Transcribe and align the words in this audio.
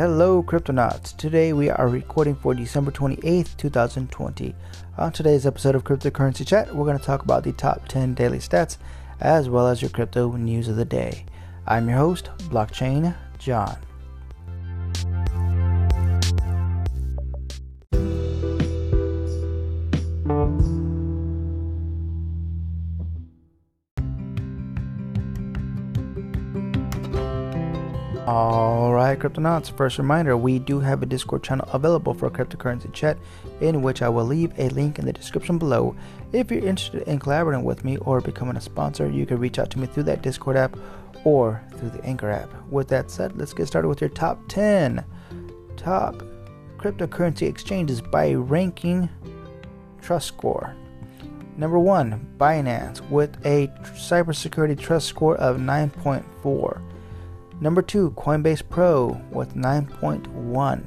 Hello, 0.00 0.42
Cryptonauts. 0.42 1.14
Today 1.18 1.52
we 1.52 1.68
are 1.68 1.86
recording 1.86 2.34
for 2.34 2.54
December 2.54 2.90
28th, 2.90 3.54
2020. 3.58 4.54
On 4.96 5.12
today's 5.12 5.44
episode 5.44 5.74
of 5.74 5.84
Cryptocurrency 5.84 6.46
Chat, 6.46 6.74
we're 6.74 6.86
going 6.86 6.98
to 6.98 7.04
talk 7.04 7.22
about 7.22 7.44
the 7.44 7.52
top 7.52 7.86
10 7.86 8.14
daily 8.14 8.38
stats 8.38 8.78
as 9.20 9.50
well 9.50 9.68
as 9.68 9.82
your 9.82 9.90
crypto 9.90 10.32
news 10.32 10.68
of 10.68 10.76
the 10.76 10.86
day. 10.86 11.26
I'm 11.66 11.86
your 11.86 11.98
host, 11.98 12.30
Blockchain 12.48 13.14
John. 13.38 13.76
Cryptonauts, 29.20 29.76
first 29.76 29.98
reminder 29.98 30.34
we 30.34 30.58
do 30.58 30.80
have 30.80 31.02
a 31.02 31.06
Discord 31.06 31.42
channel 31.42 31.68
available 31.74 32.14
for 32.14 32.30
cryptocurrency 32.30 32.90
chat, 32.94 33.18
in 33.60 33.82
which 33.82 34.00
I 34.00 34.08
will 34.08 34.24
leave 34.24 34.58
a 34.58 34.70
link 34.70 34.98
in 34.98 35.04
the 35.04 35.12
description 35.12 35.58
below. 35.58 35.94
If 36.32 36.50
you're 36.50 36.64
interested 36.64 37.02
in 37.02 37.18
collaborating 37.18 37.64
with 37.64 37.84
me 37.84 37.98
or 37.98 38.22
becoming 38.22 38.56
a 38.56 38.62
sponsor, 38.62 39.10
you 39.10 39.26
can 39.26 39.38
reach 39.38 39.58
out 39.58 39.70
to 39.72 39.78
me 39.78 39.86
through 39.86 40.04
that 40.04 40.22
Discord 40.22 40.56
app 40.56 40.74
or 41.24 41.62
through 41.76 41.90
the 41.90 42.02
Anchor 42.02 42.30
app. 42.30 42.50
With 42.70 42.88
that 42.88 43.10
said, 43.10 43.36
let's 43.36 43.52
get 43.52 43.66
started 43.66 43.88
with 43.88 44.00
your 44.00 44.08
top 44.08 44.40
10 44.48 45.04
top 45.76 46.22
cryptocurrency 46.78 47.46
exchanges 47.46 48.00
by 48.00 48.32
ranking 48.32 49.10
trust 50.00 50.28
score. 50.28 50.74
Number 51.58 51.78
one, 51.78 52.26
Binance 52.38 53.06
with 53.10 53.36
a 53.44 53.66
cybersecurity 53.82 54.78
trust 54.78 55.08
score 55.08 55.36
of 55.36 55.58
9.4. 55.58 56.80
Number 57.62 57.82
2, 57.82 58.12
Coinbase 58.12 58.66
Pro 58.66 59.20
with 59.30 59.54
9.1. 59.54 60.82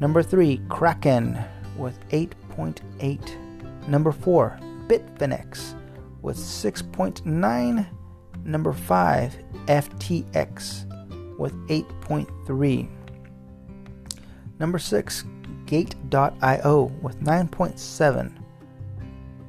Number 0.00 0.24
3, 0.24 0.60
Kraken 0.68 1.38
with 1.76 1.96
8.8. 2.08 3.88
Number 3.88 4.10
4, 4.10 4.58
Bitfinex 4.88 5.76
with 6.20 6.36
6.9. 6.36 7.86
Number 8.42 8.72
5, 8.72 9.38
FTX 9.66 11.38
with 11.38 11.54
8.3. 11.68 12.88
Number 14.58 14.78
6, 14.80 15.24
Gate.io 15.66 16.82
with 17.02 17.20
9.7. 17.20 18.32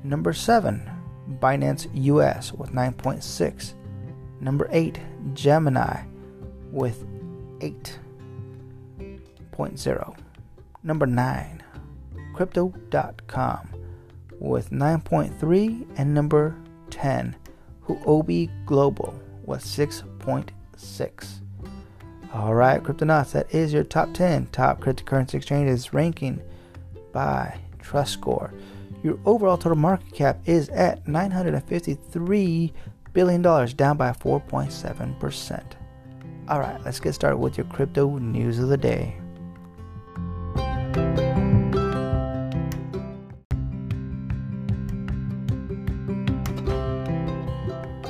Number 0.03 0.33
7, 0.33 0.91
Binance 1.39 1.87
US 1.93 2.53
with 2.53 2.71
9.6. 2.71 3.73
Number 4.41 4.69
8, 4.71 4.99
Gemini 5.33 6.03
with 6.71 7.05
8.0. 7.59 10.17
Number 10.83 11.05
9, 11.05 11.63
Crypto.com 12.33 13.69
with 14.39 14.69
9.3. 14.69 15.87
And 15.97 16.13
number 16.13 16.55
10, 16.89 17.35
Huobi 17.87 18.49
Global 18.65 19.13
with 19.45 19.63
6.6. 19.63 21.39
All 22.31 22.53
right, 22.53 22.83
Cryptonauts, 22.83 23.31
that 23.31 23.53
is 23.53 23.73
your 23.73 23.83
top 23.83 24.13
10 24.13 24.47
top 24.51 24.79
cryptocurrency 24.79 25.33
exchanges 25.33 25.93
ranking 25.93 26.41
by 27.11 27.59
Trust 27.81 28.13
Score. 28.13 28.53
Your 29.01 29.17
overall 29.25 29.57
total 29.57 29.77
market 29.77 30.13
cap 30.13 30.39
is 30.45 30.69
at 30.69 31.05
$953 31.05 32.71
billion, 33.13 33.41
down 33.41 33.97
by 33.97 34.11
4.7%. 34.11 35.63
All 36.49 36.59
right, 36.59 36.83
let's 36.83 36.99
get 36.99 37.13
started 37.13 37.37
with 37.37 37.59
your 37.59 37.67
crypto 37.67 38.17
news 38.17 38.57
of 38.57 38.69
the 38.69 38.77
day. 38.77 39.15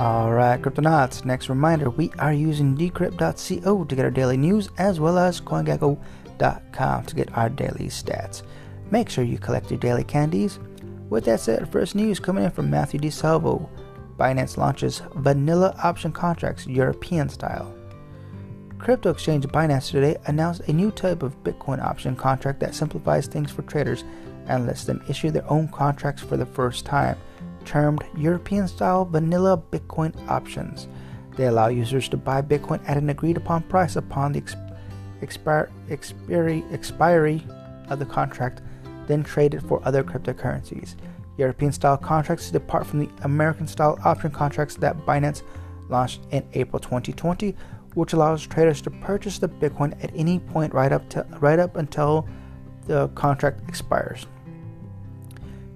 All 0.00 0.32
right, 0.32 0.58
Cryptonauts. 0.58 1.26
Next 1.26 1.50
reminder 1.50 1.90
we 1.90 2.10
are 2.18 2.32
using 2.32 2.74
decrypt.co 2.74 3.84
to 3.84 3.94
get 3.94 4.04
our 4.06 4.10
daily 4.10 4.38
news 4.38 4.70
as 4.78 4.98
well 4.98 5.18
as 5.18 5.42
CoinGecko.com 5.42 7.04
to 7.04 7.14
get 7.14 7.36
our 7.36 7.50
daily 7.50 7.88
stats. 7.88 8.42
Make 8.90 9.10
sure 9.10 9.22
you 9.22 9.36
collect 9.36 9.70
your 9.70 9.78
daily 9.78 10.04
candies. 10.04 10.58
With 11.10 11.26
that 11.26 11.40
said, 11.40 11.70
first 11.70 11.94
news 11.94 12.18
coming 12.18 12.44
in 12.44 12.50
from 12.50 12.70
Matthew 12.70 13.00
De 13.00 13.10
Silva. 13.10 13.58
Binance 14.16 14.56
launches 14.56 15.02
vanilla 15.16 15.74
option 15.84 16.12
contracts 16.12 16.66
European 16.66 17.28
style. 17.28 17.74
Crypto 18.80 19.10
exchange 19.10 19.46
Binance 19.46 19.90
today 19.90 20.16
announced 20.24 20.62
a 20.62 20.72
new 20.72 20.90
type 20.90 21.22
of 21.22 21.44
Bitcoin 21.44 21.82
option 21.84 22.16
contract 22.16 22.60
that 22.60 22.74
simplifies 22.74 23.26
things 23.26 23.50
for 23.50 23.60
traders 23.62 24.04
and 24.46 24.66
lets 24.66 24.84
them 24.84 25.04
issue 25.06 25.30
their 25.30 25.48
own 25.50 25.68
contracts 25.68 26.22
for 26.22 26.38
the 26.38 26.46
first 26.46 26.86
time, 26.86 27.18
termed 27.66 28.02
European 28.16 28.66
style 28.66 29.04
vanilla 29.04 29.62
Bitcoin 29.70 30.14
options. 30.28 30.88
They 31.36 31.46
allow 31.46 31.68
users 31.68 32.08
to 32.08 32.16
buy 32.16 32.40
Bitcoin 32.40 32.80
at 32.88 32.96
an 32.96 33.10
agreed 33.10 33.36
upon 33.36 33.64
price 33.64 33.96
upon 33.96 34.32
the 34.32 34.42
expir- 35.20 35.70
expiry, 35.90 36.64
expiry 36.72 37.46
of 37.90 37.98
the 37.98 38.06
contract, 38.06 38.62
then 39.06 39.22
trade 39.22 39.52
it 39.52 39.62
for 39.62 39.82
other 39.84 40.02
cryptocurrencies. 40.02 40.94
European 41.36 41.72
style 41.72 41.98
contracts 41.98 42.50
depart 42.50 42.86
from 42.86 43.00
the 43.00 43.10
American 43.24 43.66
style 43.66 43.98
option 44.04 44.30
contracts 44.30 44.76
that 44.76 44.96
Binance 45.04 45.42
launched 45.90 46.22
in 46.30 46.48
April 46.54 46.80
2020 46.80 47.54
which 47.94 48.12
allows 48.12 48.46
traders 48.46 48.80
to 48.82 48.90
purchase 48.90 49.38
the 49.38 49.48
Bitcoin 49.48 49.92
at 50.02 50.10
any 50.14 50.38
point 50.38 50.72
right 50.72 50.92
up 50.92 51.08
to 51.10 51.26
right 51.40 51.58
up 51.58 51.76
until 51.76 52.26
the 52.86 53.08
contract 53.08 53.68
expires. 53.68 54.26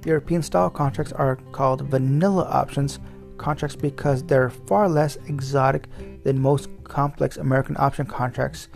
European 0.05 0.43
style 0.43 0.71
contracts 0.71 1.13
are 1.13 1.37
called 1.53 1.83
vanilla 1.83 2.45
options 2.45 2.99
contracts 3.39 3.77
because 3.77 4.23
they're 4.23 4.51
far 4.51 4.89
less 4.89 5.17
exotic 5.27 5.89
than 6.23 6.39
most 6.41 6.69
complex 6.85 7.37
American 7.37 7.77
option 7.79 8.07
contracts, 8.07 8.69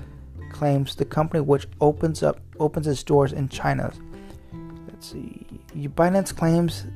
claims 0.53 0.95
the 0.95 1.05
company 1.05 1.41
which 1.41 1.67
opens 1.81 2.23
up 2.23 2.41
opens 2.59 2.87
its 2.87 3.03
doors 3.03 3.33
in 3.33 3.49
China. 3.49 3.93
Let's 4.89 5.13
see. 5.13 5.47
Binance 5.75 6.35
claims 6.35 6.87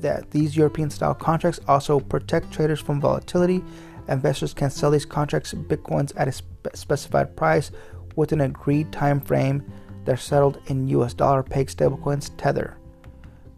that 0.00 0.30
these 0.30 0.56
European 0.56 0.90
style 0.90 1.14
contracts 1.14 1.60
also 1.68 2.00
protect 2.00 2.50
traders 2.52 2.80
from 2.80 3.00
volatility 3.00 3.62
Investors 4.08 4.54
can 4.54 4.70
sell 4.70 4.90
these 4.90 5.04
contracts 5.04 5.54
bitcoins 5.54 6.12
at 6.16 6.28
a 6.28 6.32
spe- 6.32 6.74
specified 6.74 7.36
price 7.36 7.70
with 8.16 8.32
an 8.32 8.40
agreed 8.40 8.92
time 8.92 9.20
frame. 9.20 9.62
They're 10.04 10.16
settled 10.16 10.60
in 10.66 10.88
US 10.88 11.14
dollar 11.14 11.42
pegged 11.42 11.76
stablecoins 11.76 12.30
Tether. 12.36 12.76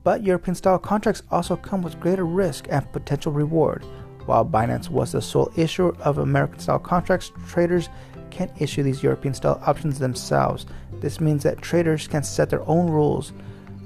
But 0.03 0.23
European 0.23 0.55
style 0.55 0.79
contracts 0.79 1.23
also 1.31 1.57
come 1.57 1.83
with 1.83 1.99
greater 1.99 2.27
risk 2.27 2.67
and 2.71 2.91
potential 2.93 3.33
reward. 3.33 3.85
While 4.27 4.45
Binance 4.45 4.91
was 4.91 5.13
the 5.13 5.23
sole 5.23 5.51
issuer 5.57 5.95
of 5.99 6.19
American 6.19 6.59
style 6.59 6.79
contracts, 6.79 7.33
traders 7.49 7.89
can 8.31 8.53
issue 8.59 8.83
these 8.83 9.03
European 9.03 9.33
style 9.35 9.63
options 9.67 9.99
themselves. 9.99 10.67
This 11.01 11.21
means 11.21 11.43
that 11.45 11.63
traders 11.63 12.07
can 12.07 12.23
set 12.23 12.51
their 12.51 12.69
own 12.69 12.91
rules. 12.91 13.33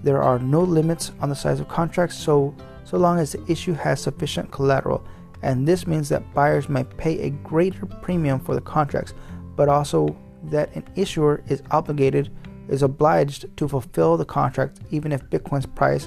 There 0.02 0.22
are 0.22 0.38
no 0.38 0.62
limits 0.62 1.12
on 1.20 1.28
the 1.28 1.36
size 1.36 1.60
of 1.60 1.68
contracts 1.68 2.16
so 2.16 2.54
so 2.84 2.96
long 2.96 3.18
as 3.18 3.32
the 3.32 3.52
issue 3.52 3.74
has 3.74 4.00
sufficient 4.00 4.50
collateral 4.50 5.04
and 5.42 5.66
this 5.66 5.86
means 5.86 6.08
that 6.08 6.34
buyers 6.34 6.68
might 6.68 6.96
pay 6.96 7.20
a 7.20 7.30
greater 7.30 7.86
premium 7.86 8.40
for 8.40 8.54
the 8.54 8.60
contracts, 8.60 9.14
but 9.56 9.68
also 9.68 10.16
that 10.44 10.74
an 10.74 10.84
issuer 10.96 11.42
is 11.48 11.62
obligated 11.70 12.30
is 12.68 12.82
obliged 12.82 13.46
to 13.56 13.66
fulfill 13.66 14.16
the 14.16 14.24
contract 14.24 14.80
even 14.90 15.10
if 15.10 15.22
Bitcoin's 15.30 15.66
price 15.66 16.06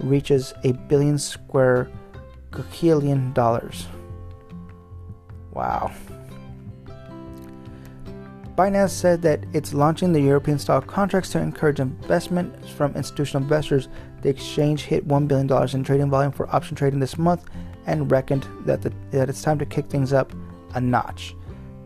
reaches 0.00 0.54
a 0.64 0.72
billion 0.72 1.18
square 1.18 1.90
quillion 2.50 3.34
dollars. 3.34 3.86
Wow. 5.52 5.90
Binance 8.56 8.90
said 8.90 9.20
that 9.22 9.44
it's 9.52 9.74
launching 9.74 10.12
the 10.12 10.20
European 10.20 10.58
style 10.58 10.80
contracts 10.80 11.30
to 11.30 11.38
encourage 11.38 11.78
investment 11.78 12.66
from 12.70 12.94
institutional 12.94 13.42
investors. 13.42 13.88
The 14.22 14.30
exchange 14.30 14.82
hit 14.82 15.06
$1 15.06 15.28
billion 15.28 15.74
in 15.74 15.84
trading 15.84 16.08
volume 16.08 16.32
for 16.32 16.54
option 16.54 16.74
trading 16.74 17.00
this 17.00 17.18
month 17.18 17.44
and 17.86 18.10
reckoned 18.10 18.46
that, 18.64 18.82
the, 18.82 18.92
that 19.10 19.28
it's 19.28 19.42
time 19.42 19.58
to 19.58 19.66
kick 19.66 19.88
things 19.88 20.12
up 20.12 20.32
a 20.74 20.80
notch. 20.80 21.34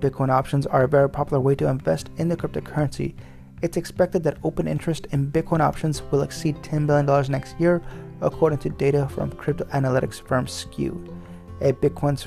Bitcoin 0.00 0.30
options 0.30 0.66
are 0.66 0.84
a 0.84 0.88
very 0.88 1.08
popular 1.08 1.40
way 1.40 1.54
to 1.54 1.68
invest 1.68 2.10
in 2.16 2.28
the 2.28 2.36
cryptocurrency. 2.36 3.14
It's 3.62 3.76
expected 3.76 4.22
that 4.24 4.38
open 4.42 4.66
interest 4.66 5.06
in 5.10 5.30
Bitcoin 5.30 5.60
options 5.60 6.02
will 6.10 6.22
exceed 6.22 6.56
$10 6.56 6.86
billion 6.86 7.30
next 7.30 7.60
year, 7.60 7.82
according 8.22 8.58
to 8.60 8.70
data 8.70 9.08
from 9.10 9.30
crypto 9.32 9.64
analytics 9.66 10.26
firm 10.26 10.46
Skew. 10.46 11.16
A 11.60 11.72
Bitcoin's, 11.74 12.26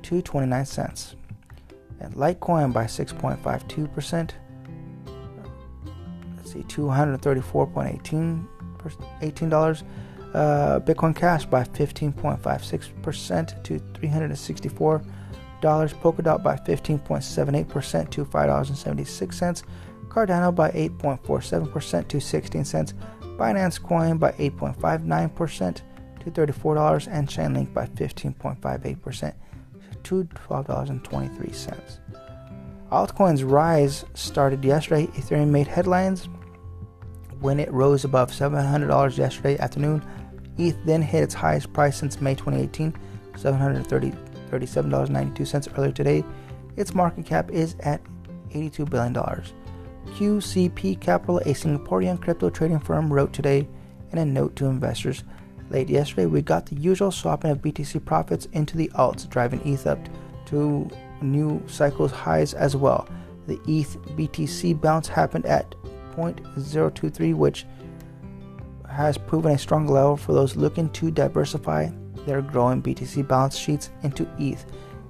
to 0.02 0.22
29 0.22 0.66
cents. 0.66 1.14
And 2.00 2.14
Litecoin 2.14 2.72
by 2.72 2.84
6.52%. 2.84 4.30
Let's 6.36 6.52
see, 6.52 6.62
$234.18 6.64 8.48
$18. 9.20 9.82
Uh, 10.34 10.80
Bitcoin 10.80 11.14
Cash 11.14 11.46
by 11.46 11.62
15.56% 11.64 13.62
to 13.64 13.78
$364. 13.78 15.04
Polkadot 15.62 16.42
by 16.42 16.56
15.78% 16.56 18.10
to 18.10 18.24
$5.76. 18.24 19.62
Cardano 20.08 20.54
by 20.54 20.70
8.47% 20.72 22.08
to 22.08 22.20
16 22.20 22.64
cents. 22.64 22.94
Binance 23.38 23.82
Coin 23.82 24.18
by 24.18 24.32
8.59% 24.32 25.80
to 26.20 26.30
$34. 26.30 27.08
And 27.10 27.28
Chainlink 27.28 27.72
by 27.72 27.86
15.58% 27.86 29.34
to 30.02 30.24
$12.23. 30.24 31.98
Altcoins 32.90 33.50
rise 33.50 34.04
started 34.14 34.62
yesterday. 34.64 35.06
Ethereum 35.06 35.48
made 35.48 35.66
headlines 35.66 36.28
when 37.40 37.58
it 37.58 37.72
rose 37.72 38.04
above 38.04 38.30
$700 38.30 39.16
yesterday 39.16 39.58
afternoon. 39.58 40.04
ETH 40.58 40.76
then 40.84 41.00
hit 41.00 41.22
its 41.22 41.32
highest 41.34 41.72
price 41.72 41.96
since 41.96 42.20
May 42.20 42.34
2018, 42.34 42.94
$737.92 44.60 45.78
earlier 45.78 45.92
today. 45.92 46.24
Its 46.76 46.94
market 46.94 47.26
cap 47.26 47.50
is 47.50 47.76
at 47.80 48.00
$82 48.50 48.88
billion. 48.88 49.14
QCP 49.14 51.00
Capital, 51.00 51.38
a 51.38 51.54
Singaporean 51.54 52.20
crypto 52.20 52.50
trading 52.50 52.80
firm, 52.80 53.12
wrote 53.12 53.32
today 53.32 53.66
in 54.10 54.18
a 54.18 54.24
note 54.24 54.56
to 54.56 54.66
investors. 54.66 55.24
Late 55.70 55.88
yesterday, 55.88 56.26
we 56.26 56.42
got 56.42 56.66
the 56.66 56.76
usual 56.76 57.10
swapping 57.10 57.50
of 57.50 57.62
BTC 57.62 58.04
profits 58.04 58.46
into 58.52 58.76
the 58.76 58.90
alts, 58.94 59.28
driving 59.28 59.60
ETH 59.66 59.86
up 59.86 59.98
to 60.46 60.90
new 61.22 61.62
cycles 61.66 62.12
highs 62.12 62.52
as 62.52 62.76
well. 62.76 63.08
The 63.46 63.58
ETH 63.66 63.96
BTC 64.16 64.80
bounce 64.80 65.08
happened 65.08 65.46
at 65.46 65.74
0.023, 66.14 67.34
which 67.34 67.64
has 68.90 69.16
proven 69.16 69.52
a 69.52 69.58
strong 69.58 69.86
level 69.86 70.16
for 70.16 70.34
those 70.34 70.56
looking 70.56 70.90
to 70.90 71.10
diversify 71.10 71.88
their 72.26 72.42
growing 72.42 72.82
BTC 72.82 73.26
balance 73.26 73.56
sheets 73.56 73.90
into 74.02 74.28
ETH. 74.38 74.64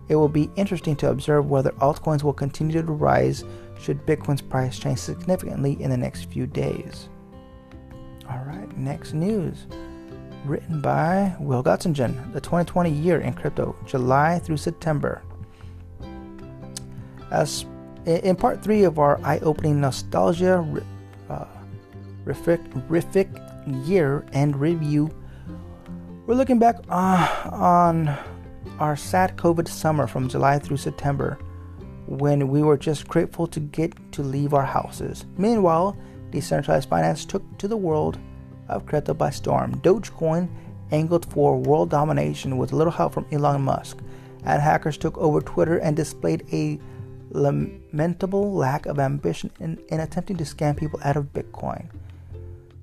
It 0.09 0.17
will 0.17 0.29
be 0.29 0.51
interesting 0.57 0.97
to 0.97 1.11
observe 1.11 1.49
whether 1.49 1.71
altcoins 1.73 2.23
will 2.23 2.33
continue 2.33 2.83
to 2.83 2.93
rise 2.93 3.45
should 3.81 4.07
Bitcoin's 4.07 4.43
price 4.43 4.79
change 4.79 4.99
significantly 4.99 5.77
in 5.81 5.91
the 5.91 5.97
next 5.97 6.25
few 6.25 6.47
days. 6.47 7.09
All 8.31 8.45
right, 8.45 8.77
next 8.77 9.13
news. 9.13 9.67
Written 10.45 10.81
by 10.81 11.35
Will 11.39 11.63
Gottingen, 11.63 12.33
the 12.33 12.41
2020 12.41 12.91
year 12.91 13.21
in 13.21 13.33
crypto, 13.33 13.77
July 13.87 14.39
through 14.39 14.57
September. 14.57 15.23
As 17.31 17.65
in 18.07 18.37
part 18.37 18.63
three 18.63 18.85
of 18.85 18.99
our 18.99 19.21
eye-opening 19.25 19.81
nostalgia 19.81 20.67
uh, 21.29 21.47
rific, 22.25 23.87
year 23.87 24.25
end 24.33 24.57
review, 24.57 25.11
we're 26.27 26.35
looking 26.35 26.59
back 26.59 26.77
uh, 26.89 27.51
on 27.51 28.17
our 28.79 28.97
sad 28.97 29.37
COVID 29.37 29.67
summer 29.67 30.07
from 30.07 30.29
July 30.29 30.59
through 30.59 30.77
September 30.77 31.39
when 32.07 32.49
we 32.49 32.63
were 32.63 32.77
just 32.77 33.09
grateful 33.09 33.47
to 33.49 33.59
get 33.59 33.95
to 34.13 34.23
leave 34.23 34.55
our 34.55 34.65
houses. 34.65 35.25
Meanwhile, 35.37 35.97
decentralized 36.31 36.89
finance 36.89 37.25
took 37.25 37.43
to 37.59 37.67
the 37.67 37.77
world 37.77 38.19
of 38.69 38.87
crypto 38.87 39.15
by 39.15 39.31
storm. 39.31 39.81
Dogecoin 39.81 40.49
angled 40.93 41.27
for 41.33 41.59
world 41.59 41.91
domination 41.91 42.57
with 42.57 42.73
little 42.73 42.93
help 42.93 43.15
from 43.15 43.27
Elon 43.33 43.63
Musk, 43.63 43.99
and 44.45 44.63
hackers 44.63 44.99
took 44.99 45.17
over 45.19 45.41
Twitter 45.41 45.79
and 45.79 45.97
displayed 45.97 46.45
a 46.53 46.79
lamentable 47.31 48.53
lack 48.53 48.87
of 48.87 48.99
ambition 48.99 49.51
in, 49.59 49.79
in 49.89 50.01
attempting 50.01 50.37
to 50.37 50.45
scam 50.45 50.77
people 50.77 51.01
out 51.03 51.17
of 51.17 51.33
Bitcoin. 51.33 51.89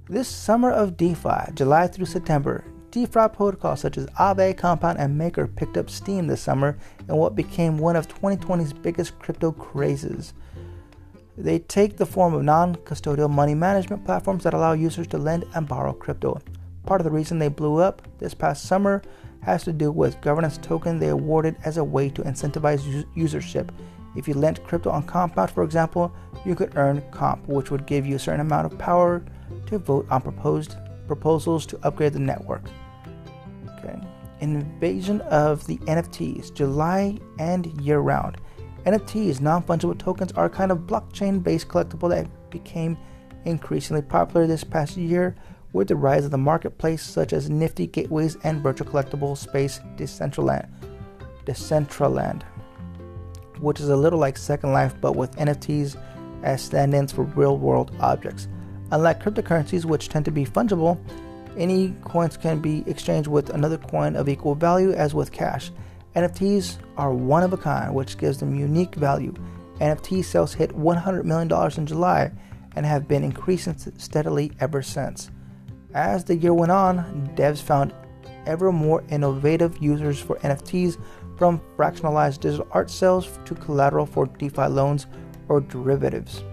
This 0.09 0.27
summer 0.27 0.71
of 0.71 0.97
DeFi, 0.97 1.53
July 1.53 1.87
through 1.87 2.07
September, 2.07 2.65
DeFi 2.91 3.29
protocols 3.33 3.81
such 3.81 3.97
as 3.97 4.05
Aave, 4.19 4.57
Compound, 4.57 4.97
and 4.97 5.17
Maker 5.17 5.47
picked 5.47 5.77
up 5.77 5.89
steam 5.89 6.27
this 6.27 6.41
summer 6.41 6.77
in 7.07 7.15
what 7.15 7.35
became 7.35 7.77
one 7.77 7.95
of 7.95 8.07
2020's 8.07 8.73
biggest 8.73 9.17
crypto 9.19 9.51
crazes. 9.51 10.33
They 11.37 11.59
take 11.59 11.97
the 11.97 12.05
form 12.05 12.33
of 12.33 12.43
non 12.43 12.75
custodial 12.75 13.29
money 13.29 13.55
management 13.55 14.03
platforms 14.03 14.43
that 14.43 14.53
allow 14.53 14.73
users 14.73 15.07
to 15.07 15.17
lend 15.17 15.45
and 15.55 15.67
borrow 15.67 15.93
crypto. 15.93 16.41
Part 16.85 16.99
of 16.99 17.05
the 17.05 17.11
reason 17.11 17.39
they 17.39 17.47
blew 17.47 17.77
up 17.77 18.01
this 18.17 18.33
past 18.33 18.65
summer 18.65 19.01
has 19.41 19.63
to 19.63 19.71
do 19.71 19.91
with 19.91 20.19
governance 20.21 20.57
token 20.57 20.99
they 20.99 21.09
awarded 21.09 21.55
as 21.63 21.77
a 21.77 21.83
way 21.83 22.09
to 22.09 22.23
incentivize 22.23 23.05
usership. 23.15 23.69
If 24.17 24.27
you 24.27 24.33
lent 24.33 24.63
crypto 24.63 24.89
on 24.89 25.03
Compound, 25.03 25.51
for 25.51 25.63
example, 25.63 26.11
you 26.45 26.55
could 26.55 26.75
earn 26.75 27.03
comp, 27.11 27.47
which 27.47 27.71
would 27.71 27.85
give 27.85 28.05
you 28.05 28.15
a 28.15 28.19
certain 28.19 28.41
amount 28.41 28.65
of 28.65 28.77
power 28.77 29.23
to 29.67 29.77
vote 29.77 30.07
on 30.09 30.21
proposed 30.21 30.75
proposals 31.09 31.65
to 31.65 31.79
upgrade 31.83 32.13
the 32.13 32.19
network. 32.19 32.63
Okay. 33.79 33.99
Invasion 34.39 35.19
of 35.21 35.65
the 35.67 35.77
NFTs, 35.79 36.53
July 36.53 37.17
and 37.39 37.65
year 37.81 37.99
round. 37.99 38.37
NFTs, 38.85 39.41
non 39.41 39.63
fungible 39.63 39.97
tokens, 39.97 40.31
are 40.33 40.45
a 40.45 40.49
kind 40.49 40.71
of 40.71 40.79
blockchain 40.79 41.43
based 41.43 41.67
collectible 41.67 42.09
that 42.09 42.27
became 42.49 42.97
increasingly 43.45 44.01
popular 44.01 44.47
this 44.47 44.63
past 44.63 44.95
year 44.95 45.35
with 45.73 45.87
the 45.87 45.95
rise 45.95 46.25
of 46.25 46.31
the 46.31 46.37
marketplace, 46.37 47.03
such 47.03 47.33
as 47.33 47.49
Nifty 47.49 47.87
Gateways 47.87 48.37
and 48.43 48.61
virtual 48.61 48.87
collectible 48.87 49.37
space 49.37 49.79
Decentraland. 49.97 50.69
Decentraland, 51.45 52.43
which 53.59 53.79
is 53.79 53.89
a 53.89 53.95
little 53.95 54.19
like 54.19 54.37
Second 54.37 54.71
Life 54.71 54.93
but 55.01 55.15
with 55.15 55.35
NFTs 55.37 56.01
as 56.43 56.61
stand 56.61 56.93
ins 56.93 57.11
for 57.11 57.23
real 57.23 57.57
world 57.57 57.95
objects. 57.99 58.47
Unlike 58.91 59.23
cryptocurrencies, 59.23 59.85
which 59.85 60.09
tend 60.09 60.25
to 60.25 60.31
be 60.31 60.45
fungible, 60.45 60.97
any 61.57 61.93
coins 62.03 62.37
can 62.37 62.59
be 62.59 62.83
exchanged 62.87 63.27
with 63.27 63.49
another 63.49 63.77
coin 63.77 64.15
of 64.15 64.29
equal 64.29 64.55
value 64.55 64.91
as 64.93 65.13
with 65.13 65.31
cash. 65.31 65.71
NFTs 66.15 66.77
are 66.97 67.13
one 67.13 67.43
of 67.43 67.53
a 67.53 67.57
kind, 67.57 67.93
which 67.93 68.17
gives 68.17 68.39
them 68.39 68.55
unique 68.55 68.95
value. 68.95 69.33
NFT 69.79 70.23
sales 70.23 70.53
hit 70.53 70.71
$100 70.71 71.23
million 71.23 71.51
in 71.77 71.85
July 71.85 72.31
and 72.75 72.85
have 72.85 73.07
been 73.07 73.23
increasing 73.23 73.77
steadily 73.97 74.51
ever 74.59 74.81
since. 74.81 75.29
As 75.93 76.23
the 76.23 76.35
year 76.35 76.53
went 76.53 76.71
on, 76.71 77.31
devs 77.35 77.61
found 77.61 77.93
ever 78.45 78.71
more 78.71 79.03
innovative 79.09 79.77
users 79.81 80.19
for 80.19 80.37
NFTs 80.37 81.01
from 81.37 81.61
fractionalized 81.77 82.41
digital 82.41 82.67
art 82.71 82.89
sales 82.89 83.39
to 83.45 83.55
collateral 83.55 84.05
for 84.05 84.25
DeFi 84.25 84.67
loans 84.67 85.07
or 85.47 85.61
derivatives. 85.61 86.43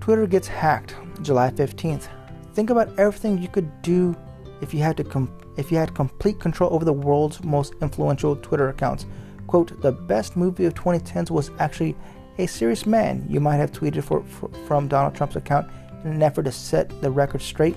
Twitter 0.00 0.26
gets 0.26 0.48
hacked 0.48 0.94
July 1.22 1.50
15th. 1.50 2.08
Think 2.54 2.70
about 2.70 2.98
everything 2.98 3.38
you 3.38 3.48
could 3.48 3.82
do 3.82 4.16
if 4.60 4.74
you 4.74 4.80
had 4.80 4.96
to 4.96 5.04
com- 5.04 5.32
if 5.56 5.72
you 5.72 5.78
had 5.78 5.94
complete 5.94 6.38
control 6.38 6.72
over 6.72 6.84
the 6.84 6.92
world's 6.92 7.42
most 7.42 7.74
influential 7.80 8.36
Twitter 8.36 8.68
accounts. 8.68 9.06
Quote, 9.48 9.80
the 9.80 9.92
best 9.92 10.36
movie 10.36 10.66
of 10.66 10.74
2010s 10.74 11.30
was 11.30 11.50
actually 11.58 11.96
A 12.38 12.46
Serious 12.46 12.86
Man. 12.86 13.26
You 13.28 13.40
might 13.40 13.56
have 13.56 13.72
tweeted 13.72 14.04
for, 14.04 14.22
for, 14.22 14.50
from 14.66 14.88
Donald 14.88 15.14
Trump's 15.14 15.36
account 15.36 15.68
in 16.04 16.12
an 16.12 16.22
effort 16.22 16.44
to 16.44 16.52
set 16.52 17.00
the 17.00 17.10
record 17.10 17.42
straight. 17.42 17.76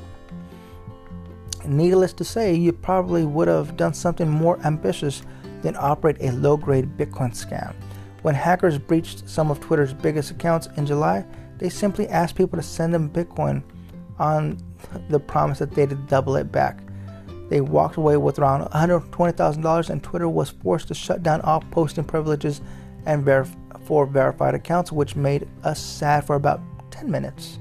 Needless 1.66 2.14
to 2.14 2.24
say, 2.24 2.54
you 2.54 2.74
probably 2.74 3.24
would 3.24 3.48
have 3.48 3.78
done 3.78 3.94
something 3.94 4.30
more 4.30 4.60
ambitious 4.66 5.24
than 5.62 5.76
operate 5.78 6.18
a 6.20 6.32
low 6.32 6.58
grade 6.58 6.98
Bitcoin 6.98 7.32
scam. 7.32 7.74
When 8.22 8.36
hackers 8.36 8.78
breached 8.78 9.28
some 9.28 9.50
of 9.50 9.60
Twitter's 9.60 9.94
biggest 9.94 10.32
accounts 10.32 10.68
in 10.78 10.86
July, 10.86 11.26
they 11.62 11.70
simply 11.70 12.08
asked 12.08 12.36
people 12.36 12.58
to 12.58 12.64
send 12.64 12.92
them 12.92 13.08
Bitcoin 13.08 13.62
on 14.18 14.58
the 15.10 15.20
promise 15.20 15.60
that 15.60 15.72
they'd 15.72 16.08
double 16.08 16.36
it 16.36 16.52
back. 16.52 16.80
They 17.50 17.62
walked 17.62 17.98
away 17.98 18.18
with 18.18 18.40
around 18.40 18.68
$120,000, 18.72 19.90
and 19.90 20.04
Twitter 20.04 20.28
was 20.28 20.50
forced 20.50 20.88
to 20.88 20.96
shut 20.96 21.22
down 21.22 21.42
all 21.42 21.62
posting 21.70 22.04
privileges 22.04 22.62
and 23.06 23.24
verif- 23.24 23.56
for 23.86 24.08
verified 24.08 24.56
accounts, 24.56 24.92
which 24.92 25.16
made 25.16 25.48
us 25.64 25.80
sad 25.80 26.26
for 26.26 26.36
about 26.36 26.62
10 26.90 27.12
minutes. 27.12 27.60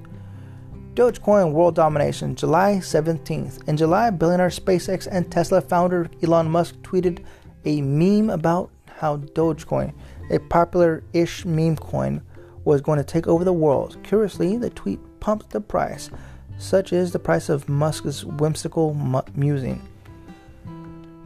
Dogecoin 0.95 1.53
world 1.53 1.75
domination, 1.75 2.35
July 2.35 2.77
17th. 2.81 3.69
In 3.69 3.77
July, 3.77 4.09
billionaire 4.09 4.49
SpaceX 4.49 5.09
and 5.11 5.31
Tesla 5.31 5.61
founder 5.61 6.09
Elon 6.23 6.51
Musk 6.51 6.77
tweeted 6.77 7.23
a 7.67 7.83
meme 7.83 8.31
about 8.31 8.71
how 8.99 9.19
Dogecoin, 9.19 9.93
a 10.31 10.39
popular 10.39 11.05
ish 11.13 11.45
meme 11.45 11.77
coin, 11.77 12.23
was 12.65 12.81
going 12.81 12.99
to 12.99 13.05
take 13.05 13.27
over 13.27 13.45
the 13.45 13.53
world. 13.53 13.97
Curiously, 14.03 14.57
the 14.57 14.71
tweet 14.71 15.01
pumped 15.21 15.51
the 15.51 15.61
price. 15.61 16.11
Such 16.59 16.93
is 16.93 17.13
the 17.13 17.19
price 17.19 17.49
of 17.49 17.69
Musk's 17.69 18.25
whimsical 18.25 18.95
mu- 18.95 19.23
musing. 19.35 19.81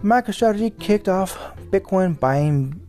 MicroStrategy 0.03 0.79
kicked 0.79 1.09
off 1.09 1.39
Bitcoin 1.71 2.21
buying 2.21 2.81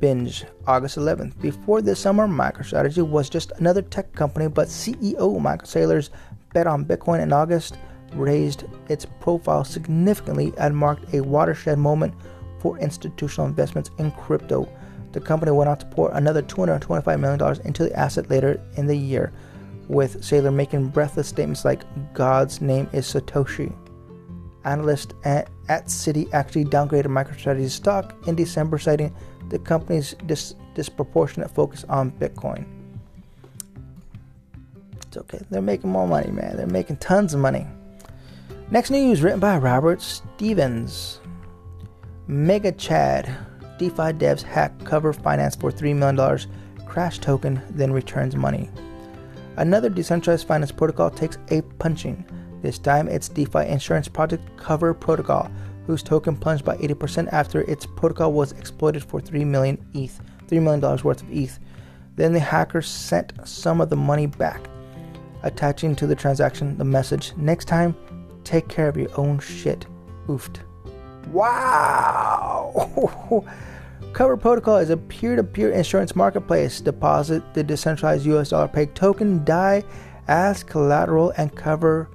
binge 0.00 0.44
August 0.66 0.96
11th. 0.96 1.38
Before 1.40 1.82
this 1.82 1.98
summer, 1.98 2.26
MicroStrategy 2.26 3.06
was 3.06 3.28
just 3.28 3.52
another 3.58 3.82
tech 3.82 4.12
company, 4.12 4.48
but 4.48 4.68
CEO 4.68 5.40
Michael 5.40 5.66
Saylor's 5.66 6.10
bet 6.54 6.66
on 6.66 6.84
Bitcoin 6.84 7.20
in 7.20 7.32
August 7.32 7.76
raised 8.14 8.64
its 8.88 9.04
profile 9.20 9.64
significantly 9.64 10.52
and 10.58 10.76
marked 10.76 11.12
a 11.12 11.20
watershed 11.20 11.78
moment 11.78 12.14
for 12.60 12.78
institutional 12.78 13.46
investments 13.46 13.90
in 13.98 14.10
crypto. 14.12 14.68
The 15.12 15.20
company 15.20 15.52
went 15.52 15.68
on 15.68 15.78
to 15.78 15.86
pour 15.86 16.10
another 16.12 16.42
$225 16.42 17.20
million 17.20 17.60
into 17.64 17.84
the 17.84 17.92
asset 17.98 18.30
later 18.30 18.60
in 18.76 18.86
the 18.86 18.96
year, 18.96 19.32
with 19.88 20.22
Saylor 20.22 20.54
making 20.54 20.88
breathless 20.88 21.28
statements 21.28 21.64
like, 21.64 21.82
God's 22.14 22.60
name 22.60 22.88
is 22.92 23.06
Satoshi. 23.06 23.74
Analysts 24.64 25.14
at, 25.24 25.50
at 25.68 25.86
Citi 25.86 26.32
actually 26.32 26.64
downgraded 26.64 27.06
MicroStrategy's 27.06 27.74
stock 27.74 28.14
in 28.26 28.34
December, 28.34 28.78
citing 28.78 29.14
the 29.48 29.58
company's 29.58 30.14
dis- 30.26 30.54
disproportionate 30.74 31.50
focus 31.50 31.84
on 31.88 32.12
Bitcoin. 32.12 32.64
It's 35.06 35.16
okay. 35.16 35.40
They're 35.50 35.60
making 35.60 35.90
more 35.90 36.06
money, 36.06 36.30
man. 36.30 36.56
They're 36.56 36.66
making 36.66 36.98
tons 36.98 37.34
of 37.34 37.40
money. 37.40 37.66
Next 38.70 38.90
news 38.90 39.22
written 39.22 39.40
by 39.40 39.58
Robert 39.58 40.00
Stevens. 40.00 41.18
Mega 42.28 42.70
Chad. 42.70 43.28
DeFi 43.80 44.12
devs 44.12 44.42
hack 44.42 44.72
cover 44.84 45.10
finance 45.10 45.56
for 45.56 45.72
$3 45.72 45.96
million 45.96 46.38
crash 46.84 47.18
token, 47.18 47.62
then 47.70 47.90
returns 47.90 48.36
money. 48.36 48.68
Another 49.56 49.88
decentralized 49.88 50.46
finance 50.46 50.70
protocol 50.70 51.08
takes 51.08 51.38
a 51.48 51.62
punching. 51.78 52.22
This 52.60 52.78
time 52.78 53.08
it's 53.08 53.30
DeFi 53.30 53.66
insurance 53.66 54.06
project 54.06 54.44
Cover 54.58 54.92
Protocol, 54.92 55.50
whose 55.86 56.02
token 56.02 56.36
plunged 56.36 56.62
by 56.62 56.76
80% 56.76 57.32
after 57.32 57.62
its 57.62 57.86
protocol 57.86 58.34
was 58.34 58.52
exploited 58.52 59.02
for 59.02 59.18
3 59.18 59.46
million 59.46 59.78
ETH, 59.94 60.20
$3 60.46 60.62
million 60.62 60.82
worth 61.02 61.22
of 61.22 61.32
ETH. 61.32 61.58
Then 62.16 62.34
the 62.34 62.38
hacker 62.38 62.82
sent 62.82 63.32
some 63.48 63.80
of 63.80 63.88
the 63.88 63.96
money 63.96 64.26
back, 64.26 64.68
attaching 65.42 65.96
to 65.96 66.06
the 66.06 66.14
transaction 66.14 66.76
the 66.76 66.84
message, 66.84 67.32
next 67.38 67.64
time, 67.64 67.96
take 68.44 68.68
care 68.68 68.88
of 68.88 68.98
your 68.98 69.18
own 69.18 69.38
shit. 69.38 69.86
Oofed. 70.26 70.58
Wow! 71.28 73.46
Cover 74.12 74.36
Protocol 74.36 74.78
is 74.78 74.90
a 74.90 74.96
peer 74.96 75.36
to 75.36 75.44
peer 75.44 75.70
insurance 75.70 76.16
marketplace. 76.16 76.80
Deposit 76.80 77.42
the 77.54 77.62
decentralized 77.62 78.26
US 78.26 78.50
dollar 78.50 78.68
peg 78.68 78.94
token, 78.94 79.44
DAI, 79.44 79.84
as 80.26 80.62
collateral, 80.64 81.32
and 81.36 81.54
Cover 81.54 82.10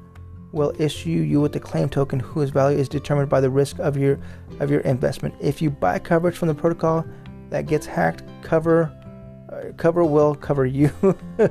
will 0.51 0.73
issue 0.79 1.09
you 1.09 1.41
with 1.41 1.53
the 1.53 1.59
claim 1.59 1.89
token 1.89 2.19
whose 2.19 2.49
value 2.49 2.77
is 2.77 2.89
determined 2.89 3.29
by 3.29 3.41
the 3.41 3.49
risk 3.49 3.79
of 3.79 3.97
your 3.97 4.19
of 4.59 4.69
your 4.69 4.81
investment. 4.81 5.33
If 5.39 5.61
you 5.61 5.69
buy 5.69 5.99
coverage 5.99 6.35
from 6.35 6.49
the 6.49 6.53
protocol 6.53 7.05
that 7.49 7.65
gets 7.65 7.85
hacked, 7.85 8.23
cover 8.41 8.91
uh, 9.51 9.71
cover 9.77 10.03
will 10.03 10.35
cover 10.35 10.65
you. 10.65 10.91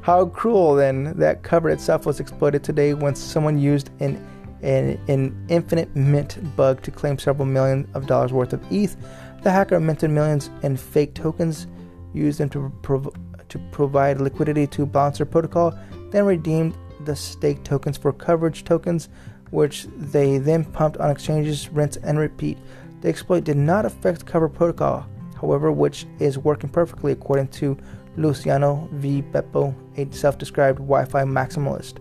How 0.00 0.26
cruel 0.26 0.74
then 0.74 1.14
that 1.18 1.42
cover 1.42 1.68
itself 1.68 2.06
was 2.06 2.20
exploited 2.20 2.64
today 2.64 2.94
when 2.94 3.14
someone 3.14 3.58
used 3.58 3.90
an 4.00 4.24
an, 4.62 5.00
an 5.08 5.46
infinite 5.48 5.94
mint 5.94 6.38
bug 6.56 6.82
to 6.82 6.90
claim 6.90 7.18
several 7.18 7.46
million 7.46 7.88
of 7.94 8.06
dollars 8.06 8.32
worth 8.32 8.52
of 8.52 8.64
ETH. 8.72 8.96
The 9.42 9.50
hacker 9.50 9.78
minted 9.78 10.10
millions 10.10 10.50
in 10.62 10.76
fake 10.76 11.14
tokens, 11.14 11.66
used 12.12 12.40
them 12.40 12.48
to, 12.50 12.72
prov- 12.82 13.14
to 13.48 13.58
provide 13.70 14.20
liquidity 14.20 14.66
to 14.68 14.86
Balancer 14.86 15.24
Protocol, 15.24 15.78
then 16.10 16.24
redeemed 16.24 16.76
the 17.04 17.14
stake 17.14 17.62
tokens 17.62 17.96
for 17.96 18.12
coverage 18.12 18.64
tokens, 18.64 19.08
which 19.50 19.86
they 19.96 20.38
then 20.38 20.64
pumped 20.64 20.98
on 20.98 21.10
exchanges, 21.10 21.68
rinse 21.70 21.96
and 21.98 22.18
repeat. 22.18 22.58
The 23.00 23.08
exploit 23.08 23.44
did 23.44 23.56
not 23.56 23.86
affect 23.86 24.26
Cover 24.26 24.48
Protocol, 24.48 25.06
however, 25.40 25.70
which 25.70 26.06
is 26.18 26.36
working 26.36 26.68
perfectly 26.68 27.12
according 27.12 27.48
to 27.48 27.78
Luciano 28.16 28.88
V. 28.92 29.22
Beppo, 29.22 29.72
a 29.96 30.12
self 30.12 30.36
described 30.38 30.78
Wi 30.78 31.04
Fi 31.04 31.22
maximalist 31.22 31.98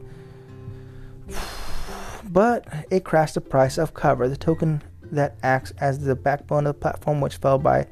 but 2.29 2.67
it 2.89 3.03
crashed 3.03 3.35
the 3.35 3.41
price 3.41 3.77
of 3.77 3.93
Cover, 3.93 4.27
the 4.27 4.37
token 4.37 4.81
that 5.11 5.35
acts 5.43 5.71
as 5.79 5.99
the 5.99 6.15
backbone 6.15 6.65
of 6.67 6.75
the 6.75 6.79
platform, 6.79 7.21
which 7.21 7.37
fell 7.37 7.57
by 7.57 7.87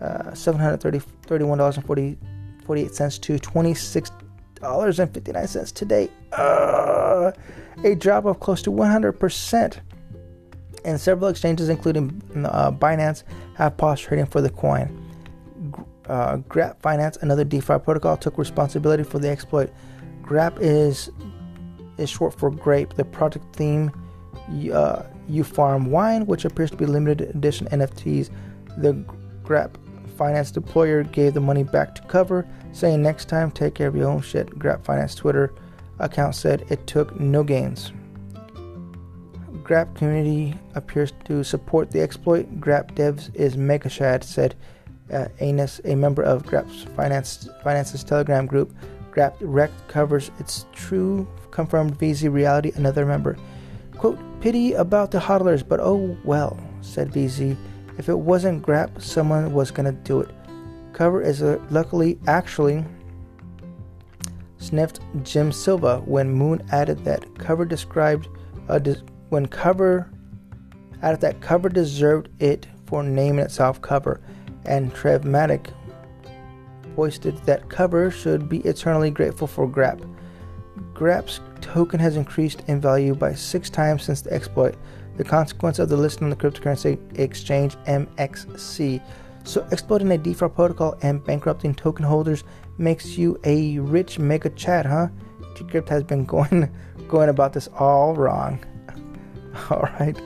uh, 0.00 0.30
$731.48 0.32 3.20
to 3.20 3.38
$26.59 3.38 5.72
today. 5.72 6.08
Uh, 6.32 7.30
a 7.84 7.94
drop 7.94 8.24
of 8.24 8.40
close 8.40 8.62
to 8.62 8.70
100%. 8.70 9.80
And 10.84 11.00
several 11.00 11.28
exchanges, 11.28 11.68
including 11.68 12.22
uh, 12.46 12.70
Binance, 12.70 13.24
have 13.56 13.76
paused 13.76 14.04
trading 14.04 14.26
for 14.26 14.40
the 14.40 14.50
coin. 14.50 15.02
Uh, 16.06 16.36
Grap 16.36 16.80
Finance, 16.80 17.18
another 17.22 17.42
DeFi 17.42 17.80
protocol, 17.80 18.16
took 18.16 18.38
responsibility 18.38 19.02
for 19.02 19.18
the 19.18 19.28
exploit. 19.28 19.72
Grap 20.22 20.56
is 20.60 21.10
is 21.98 22.10
short 22.10 22.38
for 22.38 22.50
grape. 22.50 22.94
The 22.94 23.04
project 23.04 23.56
theme, 23.56 23.90
uh, 24.72 25.02
You 25.28 25.44
Farm 25.44 25.90
Wine, 25.90 26.26
which 26.26 26.44
appears 26.44 26.70
to 26.70 26.76
be 26.76 26.86
limited 26.86 27.30
edition 27.34 27.66
NFTs. 27.68 28.30
The 28.78 28.92
Grap 29.44 29.76
Finance 30.16 30.52
deployer 30.52 31.10
gave 31.12 31.34
the 31.34 31.40
money 31.40 31.62
back 31.62 31.94
to 31.94 32.02
cover, 32.02 32.46
saying 32.72 33.02
next 33.02 33.28
time 33.28 33.50
take 33.50 33.74
care 33.74 33.88
of 33.88 33.96
your 33.96 34.08
own 34.08 34.22
shit. 34.22 34.48
Grap 34.58 34.84
Finance 34.84 35.14
Twitter 35.14 35.52
account 35.98 36.34
said 36.34 36.64
it 36.70 36.86
took 36.86 37.18
no 37.20 37.42
gains. 37.42 37.92
Grap 39.62 39.94
community 39.96 40.54
appears 40.74 41.12
to 41.24 41.42
support 41.42 41.90
the 41.90 42.00
exploit. 42.00 42.60
Grap 42.60 42.92
devs 42.92 43.34
is 43.34 43.56
Mega 43.56 43.88
Chad, 43.88 44.22
said 44.22 44.54
uh, 45.12 45.26
Anus, 45.40 45.80
a 45.84 45.94
member 45.94 46.22
of 46.22 46.44
Grap's 46.44 46.84
finance, 46.94 47.48
Finance's 47.64 48.04
Telegram 48.04 48.46
group. 48.46 48.74
Grap 49.10 49.34
Rec 49.40 49.70
covers 49.88 50.30
its 50.38 50.66
true 50.72 51.26
confirmed 51.50 51.98
VZ 51.98 52.32
Reality, 52.32 52.72
another 52.76 53.06
member. 53.06 53.36
Quote, 53.98 54.18
pity 54.40 54.74
about 54.74 55.10
the 55.10 55.18
hodlers, 55.18 55.66
but 55.66 55.80
oh 55.80 56.16
well, 56.24 56.58
said 56.80 57.10
VZ. 57.10 57.56
If 57.98 58.08
it 58.08 58.18
wasn't 58.18 58.62
Grap, 58.62 59.00
someone 59.00 59.52
was 59.52 59.70
gonna 59.70 59.92
do 59.92 60.20
it. 60.20 60.30
Cover 60.92 61.22
is 61.22 61.42
a, 61.42 61.60
luckily 61.70 62.18
actually 62.26 62.84
sniffed 64.58 65.00
Jim 65.22 65.52
Silva 65.52 66.00
when 66.04 66.30
Moon 66.30 66.62
added 66.72 67.04
that 67.04 67.38
cover 67.38 67.64
described 67.64 68.28
uh, 68.68 68.78
des- 68.78 69.02
when 69.28 69.46
cover 69.46 70.10
added 71.02 71.20
that 71.20 71.40
cover 71.40 71.68
deserved 71.68 72.28
it 72.40 72.66
for 72.86 73.02
naming 73.02 73.44
itself 73.44 73.80
cover, 73.80 74.20
and 74.64 74.92
Trevmatic 74.94 75.70
posted 76.94 77.36
that 77.44 77.68
cover 77.68 78.10
should 78.10 78.48
be 78.48 78.58
eternally 78.60 79.10
grateful 79.10 79.46
for 79.46 79.68
Grap. 79.68 80.00
Grap's 80.94 81.40
token 81.60 82.00
has 82.00 82.16
increased 82.16 82.62
in 82.66 82.80
value 82.80 83.14
by 83.14 83.34
six 83.34 83.70
times 83.70 84.04
since 84.04 84.20
the 84.20 84.32
exploit, 84.32 84.76
the 85.16 85.24
consequence 85.24 85.78
of 85.78 85.88
the 85.88 85.96
listing 85.96 86.24
on 86.24 86.30
the 86.30 86.36
cryptocurrency 86.36 86.98
exchange 87.18 87.76
MXC. 87.86 89.02
So, 89.44 89.66
exploiting 89.70 90.10
a 90.12 90.18
DeFi 90.18 90.48
protocol 90.48 90.96
and 91.02 91.24
bankrupting 91.24 91.74
token 91.74 92.04
holders 92.04 92.44
makes 92.78 93.16
you 93.16 93.38
a 93.44 93.78
rich 93.78 94.18
mega 94.18 94.50
chad, 94.50 94.86
huh? 94.86 95.08
Decrypt 95.54 95.88
has 95.88 96.02
been 96.02 96.24
going 96.34 96.70
going 97.08 97.28
about 97.28 97.52
this 97.52 97.68
all 97.78 98.14
wrong. 98.14 98.64
all 99.70 99.88
right. 100.00 100.20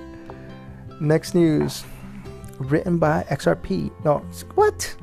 Next 1.00 1.34
news, 1.34 1.84
written 2.58 2.98
by 2.98 3.24
XRP. 3.30 3.90
No, 4.04 4.18
what? 4.54 4.94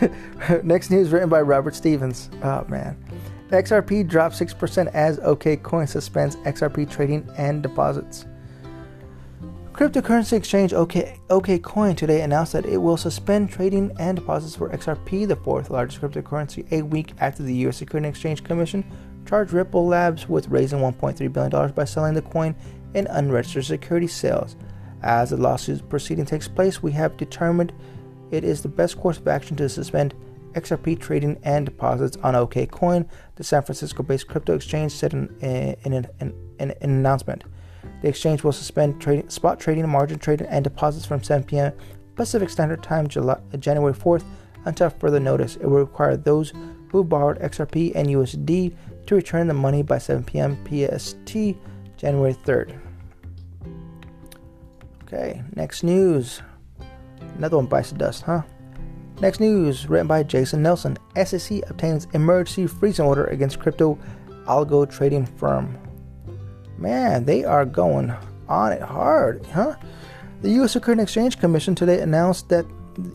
Next 0.64 0.90
news 0.90 1.10
written 1.10 1.28
by 1.28 1.40
Robert 1.40 1.74
Stevens. 1.74 2.30
Oh 2.42 2.64
man. 2.68 2.96
XRP 3.50 4.08
dropped 4.08 4.34
6% 4.34 4.86
as 4.92 5.18
OKCoin 5.20 5.88
suspends 5.88 6.36
XRP 6.36 6.90
trading 6.90 7.28
and 7.36 7.62
deposits. 7.62 8.26
Cryptocurrency 9.72 10.32
exchange 10.32 10.72
OK, 10.72 11.20
OKCoin 11.28 11.96
today 11.96 12.22
announced 12.22 12.54
that 12.54 12.64
it 12.64 12.78
will 12.78 12.96
suspend 12.96 13.50
trading 13.50 13.94
and 13.98 14.16
deposits 14.16 14.56
for 14.56 14.70
XRP, 14.70 15.28
the 15.28 15.36
fourth 15.36 15.70
largest 15.70 16.00
cryptocurrency, 16.00 16.66
a 16.72 16.82
week 16.82 17.12
after 17.20 17.42
the 17.42 17.54
U.S. 17.56 17.76
Securities 17.76 18.06
and 18.06 18.14
Exchange 18.14 18.42
Commission 18.42 18.84
charged 19.26 19.52
Ripple 19.52 19.86
Labs 19.86 20.28
with 20.28 20.48
raising 20.48 20.80
$1.3 20.80 21.32
billion 21.32 21.72
by 21.72 21.84
selling 21.84 22.14
the 22.14 22.22
coin 22.22 22.54
in 22.94 23.06
unregistered 23.08 23.66
security 23.66 24.06
sales. 24.06 24.56
As 25.02 25.30
the 25.30 25.36
lawsuit 25.36 25.88
proceeding 25.88 26.24
takes 26.24 26.48
place, 26.48 26.82
we 26.82 26.92
have 26.92 27.16
determined 27.16 27.72
it 28.30 28.44
is 28.44 28.62
the 28.62 28.68
best 28.68 28.98
course 28.98 29.18
of 29.18 29.28
action 29.28 29.56
to 29.56 29.68
suspend 29.68 30.14
XRP 30.56 30.98
trading 30.98 31.38
and 31.42 31.66
deposits 31.66 32.16
on 32.22 32.34
OKCoin, 32.34 33.08
the 33.36 33.44
San 33.44 33.62
Francisco 33.62 34.02
based 34.02 34.26
crypto 34.26 34.54
exchange 34.54 34.92
said 34.92 35.12
in, 35.12 35.28
in, 35.40 35.76
in, 35.84 36.08
in, 36.58 36.70
an 36.70 36.74
announcement. 36.80 37.44
The 38.02 38.08
exchange 38.08 38.42
will 38.42 38.52
suspend 38.52 39.00
trading, 39.00 39.28
spot 39.28 39.60
trading, 39.60 39.88
margin 39.88 40.18
trading, 40.18 40.46
and 40.48 40.64
deposits 40.64 41.06
from 41.06 41.22
7 41.22 41.44
p.m. 41.44 41.72
Pacific 42.14 42.50
Standard 42.50 42.82
Time, 42.82 43.06
July, 43.06 43.38
January 43.58 43.92
4th, 43.92 44.24
until 44.64 44.90
further 44.90 45.20
notice. 45.20 45.56
It 45.56 45.66
will 45.66 45.78
require 45.80 46.16
those 46.16 46.52
who 46.90 47.04
borrowed 47.04 47.38
XRP 47.40 47.92
and 47.94 48.08
USD 48.08 48.74
to 49.06 49.14
return 49.14 49.46
the 49.46 49.54
money 49.54 49.82
by 49.82 49.98
7 49.98 50.24
p.m. 50.24 50.56
PST, 50.64 51.56
January 51.96 52.34
3rd. 52.34 52.80
Okay, 55.04 55.42
next 55.54 55.82
news. 55.82 56.42
Another 57.36 57.58
one 57.58 57.66
bites 57.66 57.92
the 57.92 57.98
dust, 57.98 58.22
huh? 58.22 58.42
Next 59.18 59.40
news, 59.40 59.88
written 59.88 60.06
by 60.06 60.22
Jason 60.22 60.62
Nelson. 60.62 60.98
SEC 61.24 61.62
obtains 61.70 62.06
emergency 62.12 62.66
freezing 62.66 63.06
order 63.06 63.24
against 63.24 63.60
crypto 63.60 63.98
algo 64.44 64.88
trading 64.90 65.24
firm. 65.24 65.78
Man, 66.76 67.24
they 67.24 67.42
are 67.42 67.64
going 67.64 68.12
on 68.46 68.72
it 68.72 68.82
hard, 68.82 69.46
huh? 69.46 69.76
The 70.42 70.50
U.S. 70.50 70.72
Securities 70.72 70.98
and 70.98 71.00
Exchange 71.00 71.38
Commission 71.38 71.74
today 71.74 72.00
announced 72.00 72.50
that 72.50 72.66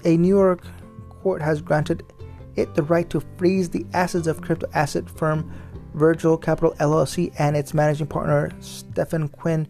a 0.04 0.18
New 0.18 0.28
York 0.28 0.66
court 1.22 1.40
has 1.40 1.62
granted 1.62 2.04
it 2.56 2.74
the 2.74 2.84
right 2.84 3.08
to 3.12 3.22
freeze 3.38 3.70
the 3.70 3.86
assets 3.94 4.26
of 4.26 4.42
crypto 4.42 4.68
asset 4.74 5.08
firm 5.08 5.52
Virgil 5.94 6.36
Capital 6.36 6.74
LLC 6.80 7.32
and 7.38 7.56
its 7.56 7.76
managing 7.76 8.08
partner 8.08 8.52
Stephen 8.60 9.28
Quinn 9.28 9.68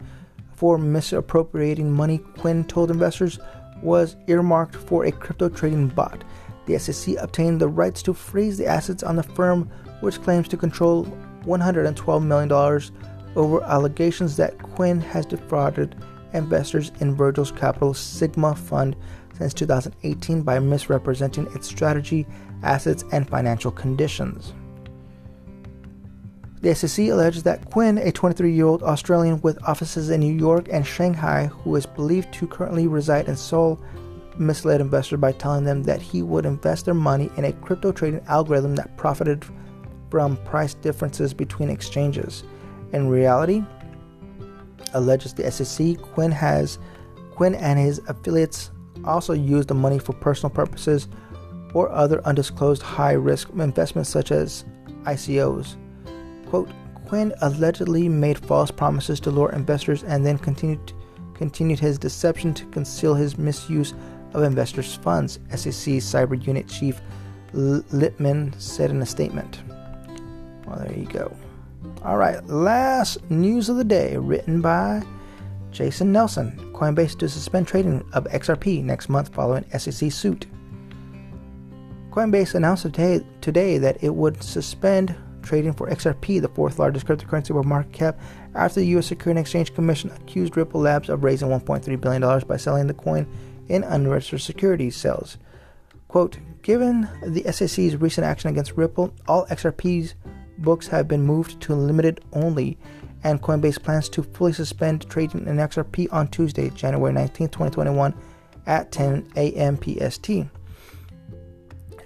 for 0.53 0.77
misappropriating 0.77 1.91
money 1.91 2.19
Quinn 2.37 2.63
told 2.63 2.89
investors 2.89 3.37
was 3.81 4.15
earmarked 4.27 4.75
for 4.75 5.05
a 5.05 5.11
crypto 5.11 5.49
trading 5.49 5.87
bot. 5.87 6.23
The 6.65 6.77
SEC 6.77 7.15
obtained 7.19 7.59
the 7.59 7.67
rights 7.67 8.01
to 8.03 8.13
freeze 8.13 8.57
the 8.57 8.67
assets 8.67 9.03
on 9.03 9.15
the 9.15 9.23
firm, 9.23 9.69
which 10.01 10.21
claims 10.21 10.47
to 10.49 10.57
control 10.57 11.05
$112 11.45 12.23
million 12.23 12.51
over 13.35 13.63
allegations 13.63 14.37
that 14.37 14.57
Quinn 14.59 15.01
has 15.01 15.25
defrauded 15.25 15.95
investors 16.33 16.91
in 16.99 17.15
Virgil's 17.15 17.51
Capital 17.51 17.93
Sigma 17.93 18.55
Fund 18.55 18.95
since 19.37 19.53
2018 19.53 20.43
by 20.43 20.59
misrepresenting 20.59 21.47
its 21.55 21.67
strategy, 21.67 22.27
assets, 22.63 23.03
and 23.11 23.27
financial 23.27 23.71
conditions. 23.71 24.53
The 26.61 26.75
SEC 26.75 27.07
alleges 27.07 27.41
that 27.43 27.65
Quinn, 27.71 27.97
a 27.97 28.11
23 28.11 28.53
year 28.53 28.67
old 28.67 28.83
Australian 28.83 29.41
with 29.41 29.61
offices 29.63 30.11
in 30.11 30.19
New 30.19 30.33
York 30.33 30.67
and 30.71 30.85
Shanghai, 30.85 31.47
who 31.47 31.75
is 31.75 31.87
believed 31.87 32.31
to 32.35 32.45
currently 32.45 32.85
reside 32.85 33.27
in 33.27 33.35
Seoul, 33.35 33.79
misled 34.37 34.79
investors 34.79 35.19
by 35.19 35.31
telling 35.31 35.63
them 35.63 35.81
that 35.83 36.01
he 36.01 36.21
would 36.21 36.45
invest 36.45 36.85
their 36.85 36.93
money 36.93 37.31
in 37.35 37.45
a 37.45 37.53
crypto 37.53 37.91
trading 37.91 38.21
algorithm 38.27 38.75
that 38.75 38.95
profited 38.95 39.43
from 40.11 40.37
price 40.45 40.75
differences 40.75 41.33
between 41.33 41.69
exchanges. 41.69 42.43
In 42.93 43.09
reality, 43.09 43.63
alleges 44.93 45.33
the 45.33 45.49
SEC, 45.49 45.99
Quinn 45.99 46.31
has 46.31 46.77
Quinn 47.31 47.55
and 47.55 47.79
his 47.79 47.99
affiliates 48.07 48.69
also 49.03 49.33
used 49.33 49.69
the 49.69 49.73
money 49.73 49.97
for 49.97 50.13
personal 50.13 50.51
purposes 50.51 51.07
or 51.73 51.89
other 51.89 52.21
undisclosed 52.27 52.83
high 52.83 53.13
risk 53.13 53.49
investments 53.49 54.11
such 54.11 54.31
as 54.31 54.63
ICOs. 55.05 55.75
Quote, 56.51 56.69
Quinn 57.05 57.33
allegedly 57.39 58.09
made 58.09 58.37
false 58.37 58.71
promises 58.71 59.21
to 59.21 59.31
lure 59.31 59.53
investors 59.53 60.03
and 60.03 60.25
then 60.25 60.37
continued 60.37 60.91
continued 61.33 61.79
his 61.79 61.97
deception 61.97 62.53
to 62.53 62.65
conceal 62.65 63.15
his 63.15 63.37
misuse 63.37 63.93
of 64.33 64.43
investors' 64.43 64.95
funds, 64.95 65.39
SEC 65.51 66.01
Cyber 66.03 66.45
Unit 66.45 66.67
Chief 66.67 66.99
Littman 67.53 68.53
said 68.59 68.89
in 68.89 69.01
a 69.01 69.05
statement. 69.05 69.63
Well, 70.67 70.79
there 70.79 70.99
you 70.99 71.05
go. 71.05 71.33
All 72.03 72.17
right, 72.17 72.45
last 72.47 73.31
news 73.31 73.69
of 73.69 73.77
the 73.77 73.85
day, 73.85 74.17
written 74.17 74.59
by 74.59 75.01
Jason 75.71 76.11
Nelson. 76.11 76.59
Coinbase 76.73 77.17
to 77.19 77.29
suspend 77.29 77.65
trading 77.65 78.03
of 78.11 78.25
XRP 78.25 78.83
next 78.83 79.07
month 79.07 79.33
following 79.33 79.63
SEC 79.79 80.11
suit. 80.11 80.47
Coinbase 82.09 82.55
announced 82.55 82.83
today, 82.83 83.25
today 83.39 83.77
that 83.77 84.03
it 84.03 84.13
would 84.13 84.43
suspend 84.43 85.15
trading 85.41 85.73
for 85.73 85.89
XRP, 85.89 86.41
the 86.41 86.49
fourth 86.49 86.79
largest 86.79 87.05
cryptocurrency 87.05 87.53
by 87.53 87.67
market 87.67 87.93
cap, 87.93 88.19
after 88.55 88.79
the 88.79 88.87
U.S. 88.87 89.07
Securities 89.07 89.37
and 89.37 89.39
Exchange 89.39 89.73
Commission 89.73 90.11
accused 90.11 90.57
Ripple 90.57 90.81
Labs 90.81 91.09
of 91.09 91.23
raising 91.23 91.49
$1.3 91.49 92.01
billion 92.01 92.39
by 92.47 92.57
selling 92.57 92.87
the 92.87 92.93
coin 92.93 93.27
in 93.69 93.83
unregistered 93.83 94.41
securities 94.41 94.95
sales. 94.95 95.37
Quote, 96.07 96.37
Given 96.61 97.07
the 97.25 97.43
SEC's 97.51 97.95
recent 97.95 98.25
action 98.25 98.49
against 98.49 98.73
Ripple, 98.73 99.13
all 99.27 99.45
XRP's 99.47 100.15
books 100.59 100.87
have 100.87 101.07
been 101.07 101.23
moved 101.23 101.59
to 101.61 101.73
limited 101.75 102.21
only, 102.33 102.77
and 103.23 103.41
Coinbase 103.41 103.81
plans 103.81 104.09
to 104.09 104.23
fully 104.23 104.53
suspend 104.53 105.09
trading 105.09 105.47
in 105.47 105.57
XRP 105.57 106.07
on 106.11 106.27
Tuesday, 106.27 106.69
January 106.71 107.13
19, 107.13 107.49
2021, 107.49 108.13
at 108.67 108.91
10 108.91 109.31
a.m. 109.35 109.77
PST. 109.77 110.29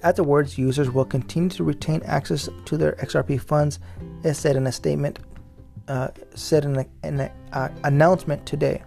Afterwards, 0.05 0.55
users 0.55 0.91
will 0.91 1.03
continue 1.03 1.49
to 1.49 1.63
retain 1.63 2.03
access 2.05 2.47
to 2.65 2.77
their 2.77 2.91
XRP 2.91 3.41
funds, 3.41 3.79
as 4.23 4.37
said 4.37 4.55
in 4.55 4.67
a 4.67 4.71
statement, 4.71 5.17
uh, 5.87 6.09
said 6.35 6.63
in 6.63 6.85
an 7.01 7.31
uh, 7.53 7.69
announcement 7.83 8.45
today. 8.45 8.83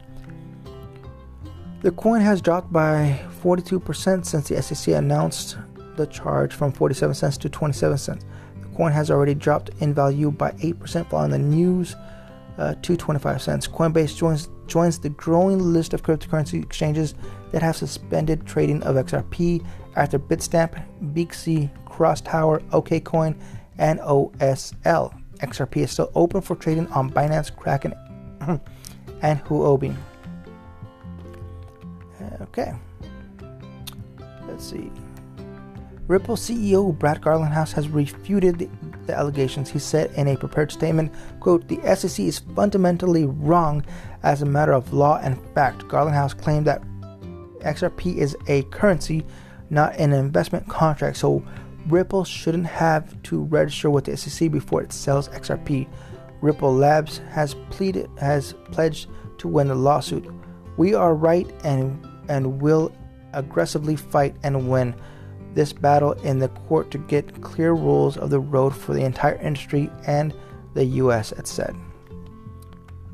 The 1.83 1.91
coin 1.91 2.21
has 2.21 2.41
dropped 2.41 2.73
by 2.73 3.21
42% 3.43 4.27
since 4.27 4.49
the 4.49 4.63
SEC 4.63 4.95
announced 4.95 5.59
the 5.97 6.07
charge 6.07 6.55
from 6.55 6.71
47 6.71 7.17
cents 7.17 7.37
to 7.39 7.49
27 7.49 7.99
cents. 7.99 8.25
The 8.63 8.77
coin 8.77 8.93
has 8.93 9.11
already 9.11 9.35
dropped 9.35 9.71
in 9.81 9.93
value 9.93 10.31
by 10.31 10.53
8% 10.53 11.11
following 11.11 11.33
the 11.33 11.39
news 11.39 11.97
uh, 12.59 12.75
to 12.83 12.97
25 12.97 13.41
cents. 13.41 13.67
Coinbase 13.67 14.17
joins 14.17 14.49
joins 14.67 14.99
the 14.99 15.09
growing 15.09 15.59
list 15.59 15.95
of 15.95 16.03
cryptocurrency 16.03 16.63
exchanges 16.63 17.15
that 17.53 17.63
have 17.63 17.75
suspended 17.77 18.47
trading 18.47 18.83
of 18.83 18.97
XRP 18.97 19.65
after 19.97 20.19
Bitstamp, 20.19 20.85
Beaxy, 21.15 21.71
Crosstower, 21.87 22.61
OKCoin, 22.71 23.35
and 23.79 23.99
OSL. 24.01 25.19
XRP 25.39 25.79
is 25.79 25.93
still 25.93 26.11
open 26.15 26.43
for 26.43 26.55
trading 26.57 26.87
on 26.89 27.11
Binance, 27.11 27.55
Kraken, 27.55 27.95
and 29.23 29.43
Huobi. 29.45 29.97
Okay. 32.43 32.73
Let's 34.47 34.69
see. 34.69 34.91
Ripple 36.07 36.37
CEO 36.37 36.97
Brad 36.99 37.21
Garlinghouse 37.21 37.73
has 37.73 37.89
refuted 37.89 38.59
the, 38.59 38.69
the, 39.09 39.19
allegations. 39.19 39.69
He 39.69 39.81
said 39.81 40.13
in 40.13 40.29
a 40.29 40.37
prepared 40.37 40.71
statement, 40.71 41.13
quote, 41.41 41.67
The 41.67 41.81
SEC 41.97 42.25
is 42.25 42.39
fundamentally 42.39 43.27
wrong 43.27 43.85
as 44.23 44.43
a 44.43 44.47
matter 44.47 44.73
of 44.73 44.93
law 44.93 45.19
and 45.23 45.37
fact. 45.55 45.89
Garlinghouse 45.89 46.41
claimed 46.41 46.67
that 46.67 46.83
XRP 47.61 48.17
is 48.17 48.37
a 48.47 48.63
currency 48.65 49.25
not 49.71 49.97
an 49.97 50.13
investment 50.13 50.67
contract, 50.69 51.17
so 51.17 51.45
Ripple 51.89 52.25
shouldn't 52.25 52.67
have 52.67 53.21
to 53.25 53.45
register 53.45 53.91
with 53.91 54.05
the 54.05 54.17
SEC 54.17 54.51
before 54.51 54.83
it 54.83 54.93
sells 54.93 55.29
XRP. 55.31 55.89
Ripple 56.41 56.75
Labs 56.75 57.19
has 57.31 57.55
pleaded 57.71 58.09
has 58.19 58.55
pledged 58.71 59.09
to 59.39 59.49
win 59.49 59.69
the 59.69 59.75
lawsuit. 59.75 60.27
We 60.77 60.95
are 60.95 61.15
right 61.15 61.51
and 61.65 62.07
and 62.29 62.61
will 62.61 62.93
aggressively 63.33 63.97
fight 63.97 64.37
and 64.43 64.69
win 64.69 64.95
this 65.55 65.73
battle 65.73 66.13
in 66.13 66.39
the 66.39 66.49
court 66.49 66.91
to 66.93 66.99
get 66.99 67.41
clear 67.41 67.73
rules 67.73 68.17
of 68.17 68.31
the 68.31 68.41
road 68.41 68.75
for 68.75 68.95
the 68.95 69.05
entire 69.05 69.37
industry 69.37 69.91
and 70.07 70.35
the 70.75 70.85
US, 70.85 71.33
it 71.33 71.47
said. 71.47 71.75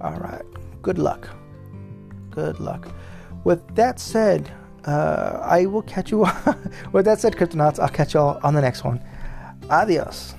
All 0.00 0.18
right. 0.18 0.44
Good 0.82 0.98
luck. 0.98 1.28
Good 2.30 2.60
luck. 2.60 2.88
With 3.44 3.74
that 3.74 3.98
said, 3.98 4.50
uh, 4.84 5.38
I 5.42 5.66
will 5.66 5.82
catch 5.82 6.10
you. 6.10 6.26
with 6.92 7.04
that 7.06 7.20
said, 7.20 7.36
Cryptonauts, 7.36 7.78
I'll 7.78 7.88
catch 7.88 8.14
you 8.14 8.20
all 8.20 8.40
on 8.42 8.54
the 8.54 8.60
next 8.60 8.84
one. 8.84 9.02
Adios. 9.70 10.34